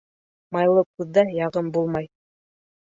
Майлы 0.57 0.85
күҙҙә 0.95 1.27
яғым 1.41 1.71
булмай. 1.79 2.13